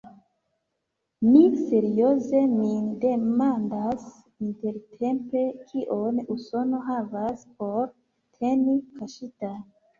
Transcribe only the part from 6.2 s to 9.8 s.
Usono havas por teni kaŝita?